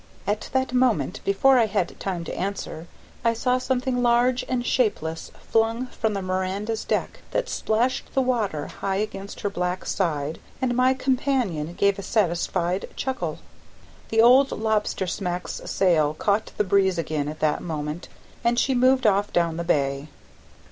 [0.25, 2.87] At that moment, before I had time to answer,
[3.23, 8.65] I saw something large and shapeless flung from the Miranda's deck that splashed the water
[8.65, 13.37] high against her black side, and my companion gave a satisfied chuckle.
[14.09, 18.07] The old lobster smack's sail caught the breeze again at this moment,
[18.43, 20.07] and she moved off down the bay.